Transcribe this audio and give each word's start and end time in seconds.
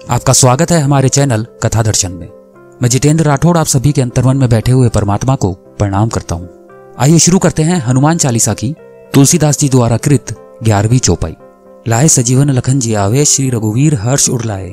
आपका 0.00 0.32
स्वागत 0.32 0.70
है 0.70 0.80
हमारे 0.80 1.08
चैनल 1.08 1.44
कथा 1.62 1.82
दर्शन 1.82 2.12
में। 2.12 2.28
मैं 2.82 2.88
जितेंद्र 2.88 3.24
राठौड़ 3.24 3.56
आप 3.58 3.66
सभी 3.66 3.90
के 3.92 4.02
अंतर्मन 4.02 4.36
में 4.36 4.48
बैठे 4.48 4.72
हुए 4.72 4.88
परमात्मा 4.88 5.34
को 5.34 5.52
प्रणाम 5.78 6.08
करता 6.08 6.34
हूँ। 6.34 6.94
आइए 6.98 7.18
शुरू 7.18 7.38
करते 7.38 7.62
हैं 7.62 7.80
हनुमान 7.80 8.18
चालीसा 8.18 8.54
की 8.54 8.74
तुलसीदास 9.14 9.58
जी 9.58 9.68
द्वारा 9.68 9.96
कृत 9.96 10.34
ग्यारहवीं 10.62 10.98
चौपाई। 10.98 11.36
लाए 11.88 12.08
सजीवन 12.08 12.50
लखन 12.50 12.80
जी 12.80 12.94
आवे, 12.94 13.24
श्री 13.24 13.50
रघुवीर 13.50 13.94
हर्ष 13.94 14.28
उड़लाए 14.30 14.70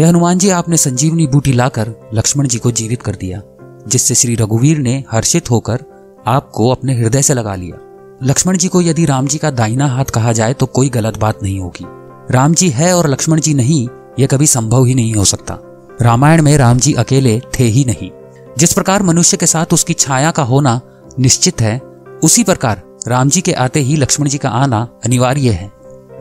यह 0.00 0.08
हनुमान 0.08 0.38
जी, 0.38 0.50
आपने 0.50 0.76
संजीवनी 0.76 1.26
बूटी 1.26 1.52
लाकर 1.52 1.94
लक्ष्मण 2.14 2.46
जी 2.46 2.58
को 2.58 2.70
जीवित 2.72 3.02
कर 3.02 3.14
दिया, 3.14 3.40
जिससे 3.88 4.14
श्री 4.14 4.34
रघुवीर 4.34 4.78
ने 4.78 5.02
हर्षित 5.12 5.50
होकर 5.50 5.84
आपको 6.26 6.68
अपने 6.68 6.94
हृदय 6.94 7.22
से 7.22 7.34
लगा 7.34 7.54
लिया। 7.54 7.78
लक्ष्मण 8.22 8.56
जी 8.56 8.68
को 8.68 8.82
यदि 8.82 9.04
राम 9.04 9.26
जी 9.26 9.38
का 9.38 9.50
दाहिना 9.52 9.86
हाथ 9.86 10.14
कहा 10.14 10.32
जाए 10.32 10.52
तो 10.52 10.66
कोई 10.66 10.88
गलत 10.90 11.18
बात 11.18 11.42
नहीं 11.42 11.58
होगी। 11.60 11.86
राम 12.30 12.54
जी 12.54 12.68
है 12.70 12.94
और 12.96 13.08
लक्ष्मण 13.08 13.40
जी 13.40 13.54
नहीं 13.54 13.86
यह 14.18 14.26
कभी 14.26 14.46
संभव 14.46 14.84
ही 14.84 14.94
नहीं 14.94 15.14
हो 15.14 15.24
सकता। 15.24 15.58
रामायण 16.02 16.42
में 16.42 16.58
राम 16.58 16.78
जी 16.78 16.92
अकेले 16.92 17.42
थे 17.60 17.64
ही 17.64 17.84
नहीं। 17.84 18.10
जिस 18.58 18.72
प्रकार 18.72 19.02
मनुष्य 19.02 19.36
के 19.36 19.46
साथ 19.46 19.66
उसकी 19.72 19.94
छाया 19.94 20.30
का 20.30 20.42
होना 20.42 20.80
निश्चित 21.18 21.60
है, 21.60 21.82
उसी 22.24 22.44
प्रकार 22.44 22.82
राम 23.08 23.28
जी 23.28 23.40
के 23.40 23.52
आते 23.52 23.80
ही 23.80 23.96
लक्ष्मण 23.96 24.28
जी 24.28 24.38
का 24.38 24.48
आना 24.48 24.88
अनिवार्य 25.04 25.50
है। 25.50 25.72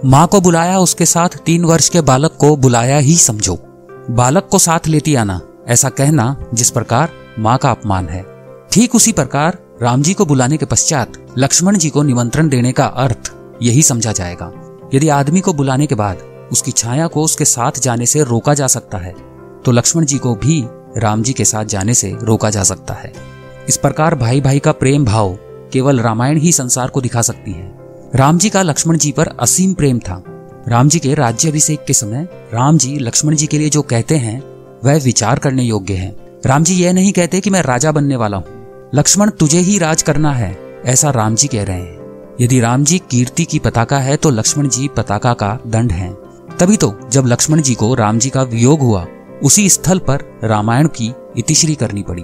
माँ 0.06 0.28
को 0.28 0.42
बुलाया, 0.42 0.80
उसके 0.80 1.06
साथ 1.06 1.30
तीन 1.46 1.66
वर्ष 1.66 1.90
के 1.90 2.02
बालक 2.02 2.32
को 2.40 2.56
बुलाया 2.56 2.98
ही 2.98 3.16
समझो। 3.16 3.56
बालक 4.10 4.48
को 4.52 4.60
साथ 4.60 4.88
लेती 4.88 5.16
आना, 5.16 5.42
ऐसा 5.68 5.90
कहना 5.90 6.36
जिस 6.54 6.70
प्रकार 6.70 7.10
माँ 7.40 7.58
का 7.58 7.72
अपमान 7.72 8.08
है। 8.08 8.26
ठीक 8.72 8.96
उसी 8.96 9.12
प्रकार 9.12 9.58
राम 9.82 10.02
जी 10.02 10.14
को 10.14 10.26
बुलाने 10.26 10.58
के 10.58 10.66
पश्चात 10.66 11.14
लक्ष्मण 11.38 11.78
जी 11.78 11.90
को 11.90 12.04
निमंत्रण 12.04 12.50
देने 12.50 12.72
का 12.72 12.86
अर्थ 12.86 13.34
यही 13.62 13.82
समझा 13.82 14.12
जाएगा। 14.12 14.52
यदि 14.94 15.10
आदमी 15.10 15.42
को 15.42 15.54
बुलाने 15.54 15.88
के 15.88 15.96
बाद 15.96 16.31
उसकी 16.52 16.72
छाया 16.72 17.08
को 17.08 17.24
उसके 17.24 17.46
साथ 17.46 17.80
जाने 17.80 18.06
से 18.06 18.24
रोका 18.24 18.54
जा 18.54 18.68
सकता 18.68 18.98
है। 18.98 19.14
तो 19.66 19.72
लक्ष्मण 19.72 20.06
जी 20.06 20.18
को 20.18 20.36
भी 20.36 20.64
राम 20.98 21.24
जी 21.24 21.34
के 21.34 21.46
साथ 21.46 21.66
जाने 21.66 21.94
से 21.94 22.16
रोका 22.22 22.50
जा 22.50 22.64
सकता 22.64 22.94
है। 22.94 23.14
इस 23.70 23.78
प्रकार 23.78 24.16
भाई 24.16 24.42
भाई 24.42 24.60
का 24.60 24.72
प्रेम 24.72 25.06
भाव 25.06 25.38
केवल 25.74 26.00
रामायण 26.00 26.38
ही 26.38 26.52
संसार 26.52 26.90
को 26.90 27.02
दिखा 27.02 27.22
सकती 27.22 27.52
है। 27.52 27.72
राम 28.16 28.38
जी 28.38 28.50
का 28.50 28.62
लक्ष्मण 28.62 28.98
जी 28.98 29.12
पर 29.12 29.28
असीम 29.40 29.74
प्रेम 29.74 30.00
था। 30.00 30.24
राम 30.68 30.90
जी 30.90 31.00
के 31.00 31.14
राज्य 31.14 31.50
अभिषेक 31.50 31.86
के 31.86 31.94
समय 31.94 32.28
राम 32.54 32.78
जी 32.78 32.98
लक्ष्मण 33.00 33.36
जी 33.36 33.48
के 33.48 33.58
लिए 33.58 33.70
जो 33.70 33.82
कहते 33.82 34.18
हैं, 34.18 34.42
वह 34.84 35.00
विचार 35.00 35.40
करने 35.40 35.64
योग्य 35.64 35.94
है। 35.94 36.16
राम 36.46 36.64
जी 36.64 36.74
यह 36.74 36.94
नहीं 36.94 37.12
कहते 37.12 37.40
कि 37.42 37.50
मैं 37.50 37.62
राजा 37.62 37.92
बनने 37.92 38.16
वाला 38.16 38.38
हूँ। 38.38 38.90
लक्ष्मण, 38.96 39.30
तुझे 39.30 39.60
ही 39.60 39.78
राज 39.78 40.02
करना 40.02 40.32
है, 40.32 40.56
ऐसा 40.86 41.10
राम 41.10 41.36
जी 41.36 41.48
कह 41.48 41.64
रहे 41.64 41.82
हैं। 41.82 42.36
यदि 42.42 42.60
राम 42.60 42.84
जी 42.84 42.98
कीर्ति 43.12 43.46
की 43.46 43.60
पताका 43.60 44.00
है 44.00 44.16
तो 44.18 44.30
लक्ष्मण 44.30 44.68
जी 44.68 44.88
पताका 44.88 45.34
का 45.34 45.58
दंड 45.68 45.92
है। 45.92 46.10
तभी 46.60 46.78
तो 46.78 46.94
जब 47.12 47.26
लक्ष्मण 47.26 47.62
जी 47.62 47.76
को 47.76 47.94
राम 47.94 48.20
जी 48.20 48.30
का 48.30 48.42
वियोग 48.44 48.80
हुआ, 48.80 49.06
उसी 49.44 49.70
स्थल 49.70 50.00
पर 50.00 50.24
रामायण 50.44 50.88
की 50.88 51.14
इतिश्री 51.38 51.76
करनी 51.76 52.04
पड़ी। 52.04 52.24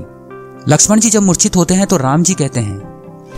लक्ष्मण 0.67 0.99
जी 0.99 1.09
जब 1.09 1.21
मूर्छित 1.21 1.55
होते 1.55 1.73
हैं 1.73 1.87
तो 1.87 1.97
राम 1.97 2.23
जी 2.23 2.33
कहते 2.33 2.59
हैं, 2.59 2.77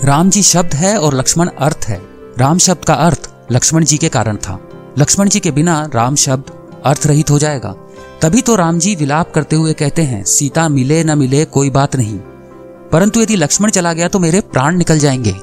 राम 0.04 0.30
जी 0.30 0.44
शब्द 0.44 0.73
है 0.73 0.98
और 0.98 1.16
लक्ष्मण 1.16 1.50
अर्थ 1.60 1.86
है। 1.88 2.02
राम 2.38 2.58
शब्द 2.58 2.86
का 2.86 2.94
अर्थ 2.94 3.30
लक्ष्मण 3.52 3.84
जी 3.84 3.98
के 3.98 4.10
कारण 4.10 4.38
था। 4.38 4.60
लक्ष्मण 4.98 5.30
जी 5.30 5.40
के 5.40 5.52
बिना 5.52 5.90
राम 5.95 6.16
शब्द 6.16 6.52
अर्थ 6.86 7.08
रहित 7.08 7.32
हो 7.32 7.40
जाएगा। 7.40 7.76
तभी 8.22 8.42
तो 8.42 8.56
राम 8.56 8.80
जी 8.80 8.95
विलाप 8.95 9.32
करते 9.34 9.56
हुए 9.56 9.73
कहते 9.73 10.02
हैं, 10.02 10.23
सीता 10.23 10.67
मिले 10.70 11.04
न 11.04 11.17
मिले 11.17 11.45
कोई 11.45 11.70
बात 11.70 11.95
नहीं। 11.95 12.17
परंतु 12.92 13.22
यदि 13.22 13.36
लक्ष्मण 13.36 13.70
चला 13.70 13.94
गया 13.94 14.08
तो 14.08 14.20
मेरे 14.20 14.42
प्राण 14.42 14.78
निकल 14.78 15.00
जाएँगे। 15.00 15.36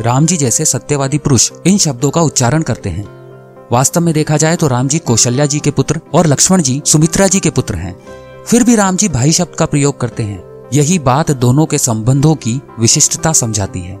राम 0.00 0.26
जी 0.26 0.36
जैसे 0.36 0.64
सत्यवादी 0.64 1.18
पुरुष 1.18 1.50
इन 1.66 1.78
शब्दों 1.78 2.10
का 2.10 2.20
उच्चारण 2.20 2.62
करते 2.62 2.90
हैं। 2.90 3.04
वास्तव 3.72 4.00
में 4.00 4.12
देखा 4.14 4.36
जाए 4.36 4.56
तो 4.56 4.66
राम 4.68 4.88
जी 4.88 4.98
कौशल्या 4.98 5.44
जी 5.46 5.58
के 5.60 5.70
पुत्र 5.70 6.00
और 6.14 6.26
लक्ष्मण 6.26 6.62
जी 6.62 6.80
सुमित्रा 6.86 7.26
जी 7.26 7.40
के 7.40 7.50
पुत्र 7.50 7.74
हैं। 7.74 7.96
फिर 8.44 8.64
भी 8.64 8.76
राम 8.76 8.96
जी 8.96 9.08
भाई 9.08 9.32
शब्द 9.32 9.54
का 9.54 9.66
प्रयोग 9.66 10.00
करते 10.00 10.22
हैं। 10.22 10.68
यही 10.72 10.98
बात 10.98 11.30
दोनों 11.30 11.66
के 11.66 11.78
संबंधों 11.78 12.34
की 12.34 12.60
विशिष्टता 12.80 13.32
समझाती 13.32 13.80
है। 13.80 13.98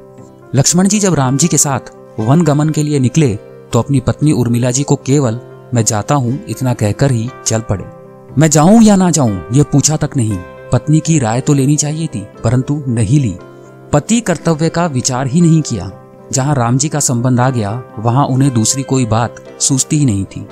लक्ष्मण 0.54 0.88
जी 0.88 1.00
जब 1.00 1.14
राम 1.14 1.36
जी 1.36 1.48
के 1.48 1.58
साथ 1.58 1.92
वन 2.20 2.42
गमन 2.42 2.70
के 2.70 2.82
लिए 2.82 2.98
निकले 2.98 3.34
तो 3.72 3.78
अपनी 3.78 4.00
पत्नी 4.00 4.32
उर्मिला 4.32 4.70
जी 4.70 4.82
को 4.82 4.96
केवल, 4.96 5.40
मैं 5.74 5.84
जाता 5.84 6.14
हूँ, 6.14 6.38
इतना 6.48 6.74
कहकर 6.74 7.10
ही 7.10 7.28
चल 7.46 7.60
पड़े। 7.60 7.84
मैं 8.38 8.50
जाऊँ 8.50 8.82
या 8.82 8.96
ना 8.96 9.10
जाऊँ, 9.10 9.42
ये 9.52 9.62
पूछा 9.62 9.96
तक 9.96 10.16
नहीं। 10.16 10.38
पत्नी 10.72 11.00
की 11.00 11.18
राय 11.18 11.40
तो 11.40 11.54
लेनी 11.54 11.76
चाहिए 11.76 12.06
थी, 12.06 12.26
परंतु 12.44 12.82
नहीं 12.88 13.20
ली। 13.20 13.36
पति 13.92 14.20
कर्तव्य 14.20 14.68
का 14.68 14.86
विचार 14.86 15.26
ही 15.26 15.40
नहीं 15.40 15.62
किया। 15.62 15.90
जहाँ 16.32 16.54
राम 16.54 16.78
जी 16.78 16.88
का 16.88 17.00
संबंध 17.00 17.40
आ 17.40 17.50
गया, 17.50 17.82
वहाँ 17.98 18.26
उन्हें 18.26 18.54
दूसरी 18.54 18.82
कोई 18.82 19.06
बात 19.06 19.36
सूझती 19.60 19.98
ही 19.98 20.04
नहीं 20.04 20.24
थी। 20.24 20.48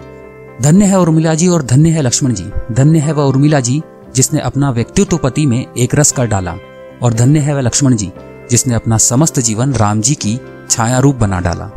धन्य 0.63 0.85
है 0.85 1.01
उर्मिला 1.01 1.35
जी 1.35 1.49
और 1.49 1.63
धन्य 1.63 1.91
है 1.91 2.03
लक्ष्मण 2.03 2.35
जी। 2.35 2.75
धन्य 2.75 2.99
है 2.99 3.13
वह 3.13 3.25
उर्मिला 3.25 3.61
जी, 3.61 3.83
जिसने 4.15 4.41
अपना 4.41 4.71
व्यक्तित्व 4.71 5.17
पति 5.17 5.47
में 5.47 5.67
एक 5.79 5.95
रस 5.95 6.13
कर 6.13 6.27
डाला। 6.27 6.55
और 7.03 7.15
धन्य 7.15 7.39
है 7.39 7.55
वह 7.55 7.61
लक्ष्मण 7.61 7.97
जी, 7.97 8.13
जिसने 8.51 8.75
अपना 8.75 8.99
समस्त 8.99 9.41
जीवन 9.41 9.73
राम 9.73 10.01
जी 10.01 10.15
की 10.15 10.41
छाया 10.71 10.99
रूप 10.99 11.17
बना 11.17 11.41
डाला। 11.41 11.71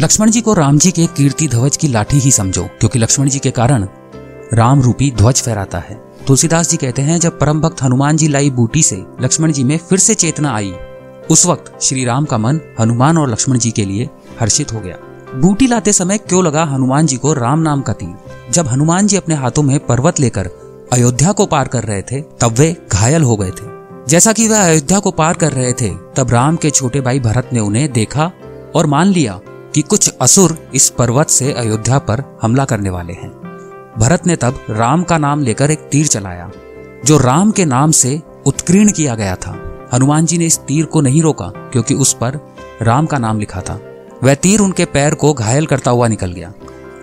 लक्ष्मण 0.00 0.30
जी 0.30 0.40
को 0.40 0.54
राम 0.54 0.78
जी 0.78 0.90
के 0.90 1.06
कीर्ति 1.06 1.48
ध्वज 1.48 1.76
की 1.76 1.88
लाठी 1.88 2.18
ही 2.18 2.30
समझो, 2.30 2.64
क्योंकि 2.64 2.98
लक्ष्मण 2.98 3.28
जी 3.28 3.38
के 3.38 3.50
कारण 3.50 3.88
राम 4.52 4.80
रूपी 4.80 5.10
ध्वज 5.10 5.42
फहराता 5.42 5.78
है। 5.78 6.04
तुलसीदास 6.26 6.70
जी 6.70 6.76
कहते 6.76 7.02
हैं, 7.02 7.20
जब 7.20 7.38
परम 7.38 7.60
भक्त 7.60 7.82
हनुमान 7.82 8.16
जी 8.16 8.28
लाई 8.28 8.50
बूटी 8.50 8.82
से, 8.82 9.04
लक्ष्मण 9.20 9.52
जी 9.52 9.64
में 9.64 9.78
फिर 9.78 9.98
से 9.98 10.14
चेतना 10.14 10.54
आई। 10.54 10.74
उस 11.30 11.46
वक्त 11.46 11.82
श्री 11.82 12.04
राम 12.04 12.24
का 12.24 12.38
मन 12.38 12.60
हनुमान 12.80 13.18
और 13.18 13.30
लक्ष्मण 13.30 13.58
जी 13.58 13.70
के 13.70 13.84
लिए 13.84 14.08
हर्षित 14.40 14.72
हो 14.72 14.80
गया। 14.80 14.96
बूटी 15.34 15.66
लाते 15.66 15.92
समय 15.92 16.18
क्यों 16.18 16.44
लगा 16.44 16.64
हनुमान 16.64 17.06
जी 17.06 17.16
को 17.16 17.32
राम 17.32 17.58
नाम 17.58 17.80
का 17.80 17.92
तीर? 17.92 18.14
जब 18.50 18.68
हनुमान 18.68 19.06
जी 19.06 19.16
अपने 19.16 19.34
हाथों 19.34 19.62
में 19.62 19.86
पर्वत 19.86 20.20
लेकर 20.20 20.50
अयोध्या 20.92 21.32
को 21.32 21.46
पार 21.46 21.68
कर 21.68 21.82
रहे 21.82 22.02
थे, 22.02 22.20
तब 22.20 22.54
वे 22.58 22.76
घायल 22.92 23.22
हो 23.22 23.36
गए 23.36 23.50
थे। 23.50 23.74
जैसा 24.08 24.32
कि 24.32 24.48
वह 24.48 24.66
अयोध्या 24.66 24.98
को 24.98 25.10
पार 25.10 25.34
कर 25.34 25.52
रहे 25.52 25.72
थे, 25.72 25.90
तब 26.16 26.30
राम 26.30 26.56
के 26.56 26.70
छोटे 26.70 27.00
भाई 27.00 27.20
भरत 27.20 27.50
ने 27.52 27.60
उन्हें 27.60 27.92
देखा 27.92 28.30
और 28.74 28.86
मान 28.86 29.06
लिया 29.06 29.40
कि 29.74 29.82
कुछ 29.82 30.14
असुर 30.20 30.58
इस 30.74 30.90
पर्वत 30.90 31.28
से 31.28 31.52
अयोध्या 31.52 31.98
पर 31.98 32.38
हमला 32.42 32.64
करने 32.64 32.90
वाले 32.90 33.12
हैं। 33.12 33.30
भरत 33.98 34.26
ने 34.26 34.36
तब 34.36 34.60
राम 34.70 35.02
का 35.02 35.18
नाम 35.18 35.42
लेकर 35.42 35.70
एक 35.70 35.78
तीर 35.78 36.06
चलाया, 36.06 36.50
जो 37.04 37.18
राम 37.18 37.50
के 37.50 37.64
नाम 37.64 37.90
से 37.90 38.22
उत्कीर्ण 38.46 38.92
किया 38.92 39.14
गया 39.14 39.36
था। 39.36 39.63
हनुमान 39.94 40.26
जी 40.26 40.38
ने 40.38 40.46
इस 40.46 40.58
तीर 40.58 40.84
को 40.84 41.00
नहीं 41.00 41.22
रोका, 41.22 41.46
क्योंकि 41.46 41.94
उस 41.94 42.12
पर 42.12 42.38
राम 42.82 43.06
का 43.06 43.18
नाम 43.18 43.38
लिखा 43.38 43.60
था। 43.60 43.80
वह 44.22 44.34
तीर 44.34 44.60
उनके 44.60 44.84
पैर 44.84 45.14
को 45.14 45.32
घायल 45.32 45.66
करता 45.66 45.90
हुआ 45.90 46.08
निकल 46.08 46.32
गया। 46.32 46.52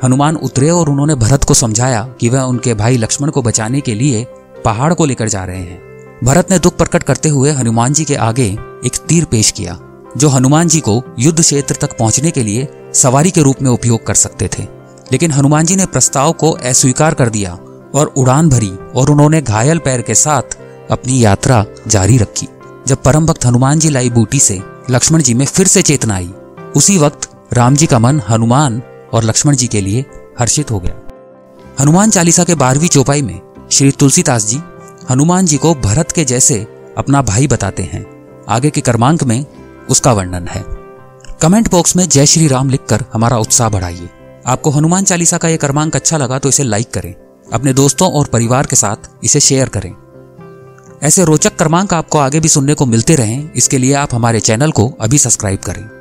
हनुमान 0.04 0.36
उतरे 0.36 0.70
और 0.70 0.90
उन्होंने 0.90 1.16
भरत 1.16 1.44
को 1.44 1.54
समझाया 1.54 2.04
कि 2.20 2.30
वह 2.30 2.42
उनके 2.42 2.74
भाई 2.74 2.98
लक्ष्मण 2.98 3.30
को 3.30 3.42
बचाने 3.42 3.82
के 3.82 3.96
लिए 3.96 4.26
पहाड़ 4.66 4.94
को 4.94 5.06
लेकर 5.06 5.30
जा 5.30 5.44
रहे 5.46 5.60
हैं। 5.60 6.20
भरत 6.24 6.52
ने 6.52 6.60
दुख 6.60 6.78
प्रकट 6.78 7.04
करते 7.04 7.30
हुए 7.30 7.52
हनुमान 7.52 7.94
जी 7.94 8.06
के 8.06 8.16
आगे 8.16 8.46
एक 8.86 8.98
तीर 9.08 9.26
पेश 9.26 9.52
किया, 9.52 9.80
जो 10.18 10.30
हनुमान 10.30 10.68
जी 10.68 10.80
को 10.80 11.02
युद्ध 11.20 11.40
क्षेत्र 11.42 11.76
तक 11.76 11.98
पहुँचने 11.98 12.32
के 12.32 12.44
लिए 12.44 12.68
सवारी 12.94 13.32
के 13.32 13.42
रूप 13.42 13.62
में 13.62 13.70
उपयोग 13.72 14.06
कर 14.06 14.14
सकते 14.14 14.50
थे। 14.60 14.64
लेकिन 15.12 15.32
हनुमान 15.32 15.66
जी 15.66 15.76
ने 15.76 15.86
प्रस्ताव 15.86 16.32
को 16.32 16.52
अस्वीकार 16.52 17.14
कर 17.14 17.30
दिया 17.30 17.54
और 17.96 18.14
उड़ान 18.18 18.50
भरी 18.50 18.72
और 18.96 19.10
उन्होंने 19.10 19.42
घायल 19.42 19.78
पैर 19.78 20.02
के 20.02 20.16
साथ 20.16 20.58
अपनी 20.92 21.24
यात्रा 21.24 21.66
जारी 21.88 22.18
रखी। 22.18 22.48
जब 22.88 23.02
परम 23.04 23.26
भक्त 23.26 23.46
हनुमान 23.46 23.80
जी 23.80 23.90
लाई 23.90 24.10
बूटी 24.10 24.40
से 24.40 24.62
लक्ष्मण 24.90 25.22
जी 25.22 25.34
में 25.34 25.46
फिर 25.46 25.68
से 25.68 25.82
चेतना 25.82 26.16
आई, 26.16 26.34
उसी 26.76 26.98
वक्त 26.98 27.30
राम 27.54 27.76
जी 27.76 27.86
का 27.86 28.00
मन 28.00 28.22
हनुमान 28.30 28.82
और 29.14 29.24
लक्ष्मण 29.24 29.56
जी 29.56 29.68
के 29.68 29.82
लिए 29.82 30.06
हर्षित 30.40 30.72
हो 30.72 30.80
गया। 30.80 30.96
हनुमान 31.80 32.10
चालीसा 32.10 32.44
के 32.44 32.56
बारहवीं 32.56 32.90
चौपाई 32.90 33.22
में 33.22 33.40
श्री 33.72 33.92
तुलसीदास 33.92 34.46
जी 34.46 34.62
हनुमान 35.10 35.46
जी 35.46 35.58
को 35.58 35.74
भरत 35.76 36.12
के 36.12 36.26
जैसे 36.26 36.66
अपना 36.98 37.22
भाई 37.22 37.48
बताते 37.48 37.84
हैं। 37.84 38.06
आगे 38.50 38.70
के 38.70 38.82
क्रमांक 38.82 39.24
में 39.24 39.46
उसका 39.90 40.14
वर्णन 40.14 40.48
है। 40.48 40.64
कमेंट 41.42 41.70
बॉक्स 41.72 41.96
में 41.96 42.08
जय 42.10 42.26
श्री 42.26 42.48
राम 42.48 42.70
लिखकर 42.70 43.06
हमारा 43.14 43.38
उत्साह 43.38 43.70
बढ़ाइए। 43.70 44.10
आपको 44.46 44.70
हनुमान 44.70 45.04
चालीसा 45.04 45.38
का 45.38 45.48
यह 45.48 45.58
क्रमांक 45.58 45.96
अच्छा 45.96 46.18
लगा 46.18 46.40
तो 46.40 46.50
इसे 46.50 46.64
लाइक 46.64 46.94
करें। 46.94 47.14
अपने 47.54 47.74
दोस्तों 47.74 48.12
और 48.12 48.26
परिवार 48.26 48.66
के 48.66 48.76
साथ 48.76 49.10
इसे 49.24 49.40
शेयर 49.40 49.70
करें। 49.70 49.94
ऐसे 51.04 51.26
रोचक 51.26 51.58
क्रमांक 51.58 51.94
आपको 51.94 52.18
आगे 52.18 52.40
भी 52.40 52.48
सुनने 52.48 52.74
को 52.74 52.86
मिलते 52.86 53.16
रहें। 53.16 53.52
इसके 53.56 53.78
लिए 53.78 53.94
आप 53.94 54.16
हमारे 54.16 54.40
चैनल 54.40 54.72
को 54.72 54.98
अभी 55.02 55.18
सब्सक्राइब 55.18 55.60
करें। 55.60 56.01